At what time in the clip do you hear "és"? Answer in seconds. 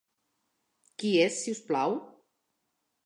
1.25-1.37